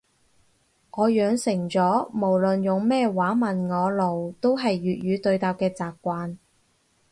[0.89, 6.37] 我養成咗無論用咩話問我路都係粵語對答嘅習慣